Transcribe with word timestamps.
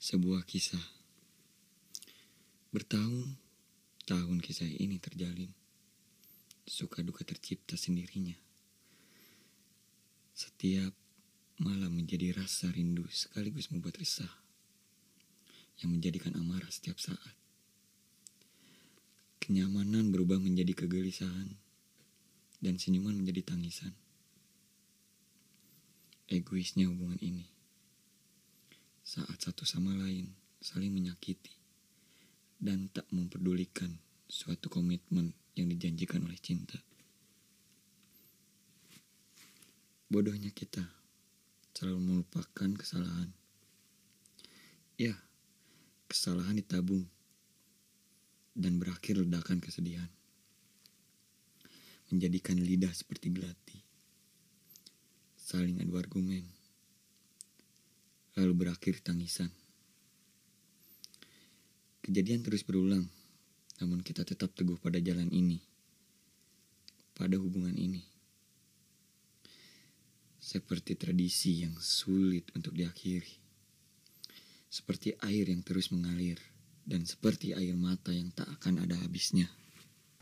Sebuah 0.00 0.48
kisah. 0.48 0.80
Bertahun-tahun 2.72 4.38
kisah 4.40 4.64
ini 4.64 4.96
terjalin. 4.96 5.52
Suka 6.64 7.04
duka 7.04 7.20
tercipta 7.20 7.76
sendirinya. 7.76 8.32
Setiap 10.32 10.96
malam 11.60 12.00
menjadi 12.00 12.32
rasa 12.32 12.72
rindu 12.72 13.04
sekaligus 13.12 13.68
membuat 13.68 14.00
resah 14.00 14.40
Yang 15.84 15.90
menjadikan 15.92 16.32
amarah 16.40 16.72
setiap 16.72 16.96
saat. 16.96 17.36
Kenyamanan 19.36 20.08
berubah 20.08 20.40
menjadi 20.40 20.72
kegelisahan 20.80 21.60
Dan 22.56 22.80
senyuman 22.80 23.20
menjadi 23.20 23.52
tangisan. 23.52 23.92
Egoisnya 26.32 26.88
hubungan 26.88 27.20
ini 27.20 27.59
saat 29.10 29.42
satu 29.42 29.66
sama 29.66 29.90
lain 29.90 30.30
saling 30.62 30.94
menyakiti 30.94 31.50
dan 32.62 32.86
tak 32.94 33.10
memperdulikan 33.10 33.90
suatu 34.30 34.70
komitmen 34.70 35.34
yang 35.58 35.66
dijanjikan 35.66 36.22
oleh 36.22 36.38
cinta. 36.38 36.78
Bodohnya 40.06 40.54
kita 40.54 40.86
selalu 41.74 41.98
melupakan 41.98 42.70
kesalahan. 42.78 43.34
Ya, 44.94 45.18
kesalahan 46.06 46.62
ditabung 46.62 47.02
dan 48.54 48.78
berakhir 48.78 49.18
ledakan 49.18 49.58
kesedihan. 49.58 50.06
Menjadikan 52.14 52.62
lidah 52.62 52.94
seperti 52.94 53.26
belati. 53.26 53.82
Saling 55.34 55.82
adu 55.82 55.98
argumen 55.98 56.59
lalu 58.40 58.64
berakhir 58.64 59.04
tangisan. 59.04 59.52
Kejadian 62.00 62.40
terus 62.40 62.64
berulang, 62.64 63.04
namun 63.84 64.00
kita 64.00 64.24
tetap 64.24 64.56
teguh 64.56 64.80
pada 64.80 64.96
jalan 64.96 65.28
ini, 65.28 65.60
pada 67.12 67.36
hubungan 67.36 67.76
ini. 67.76 68.00
Seperti 70.40 70.96
tradisi 70.96 71.60
yang 71.68 71.76
sulit 71.76 72.48
untuk 72.56 72.72
diakhiri. 72.72 73.36
Seperti 74.72 75.12
air 75.20 75.52
yang 75.52 75.60
terus 75.60 75.92
mengalir 75.92 76.40
dan 76.88 77.04
seperti 77.04 77.52
air 77.52 77.76
mata 77.76 78.08
yang 78.08 78.32
tak 78.32 78.48
akan 78.48 78.88
ada 78.88 78.96
habisnya. 79.04 79.59